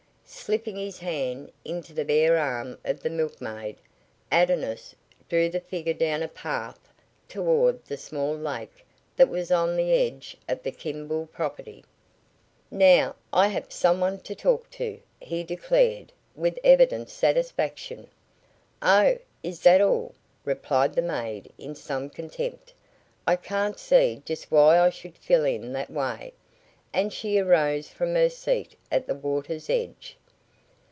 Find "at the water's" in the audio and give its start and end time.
28.89-29.69